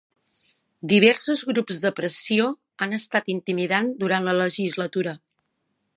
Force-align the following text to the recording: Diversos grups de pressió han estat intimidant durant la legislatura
Diversos 0.93 1.43
grups 1.49 1.83
de 1.83 1.91
pressió 1.99 2.47
han 2.87 2.97
estat 2.99 3.29
intimidant 3.35 3.95
durant 4.03 4.29
la 4.31 4.37
legislatura 4.43 5.15